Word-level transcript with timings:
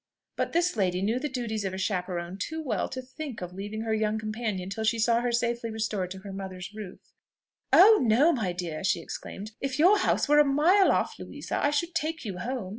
But 0.35 0.53
this 0.53 0.75
lady 0.75 1.03
knew 1.03 1.19
the 1.19 1.29
duties 1.29 1.63
of 1.63 1.75
a 1.75 1.77
chaperon 1.77 2.39
too 2.39 2.59
well 2.59 2.89
to 2.89 3.03
think 3.03 3.39
of 3.39 3.53
leaving 3.53 3.81
her 3.81 3.93
young 3.93 4.17
companion 4.17 4.67
till 4.67 4.83
she 4.83 4.97
saw 4.97 5.21
her 5.21 5.31
safely 5.31 5.69
restored 5.69 6.09
to 6.09 6.19
her 6.21 6.33
mother's 6.33 6.73
roof. 6.73 7.01
"Oh! 7.71 7.99
no, 8.03 8.31
my 8.33 8.51
dear!" 8.51 8.83
she 8.83 8.99
exclaimed: 8.99 9.51
"if 9.61 9.77
your 9.77 9.99
house 9.99 10.27
were 10.27 10.39
a 10.39 10.43
mile 10.43 10.91
off, 10.91 11.19
Louisa, 11.19 11.63
I 11.63 11.69
should 11.69 11.93
take 11.93 12.25
you 12.25 12.39
home." 12.39 12.69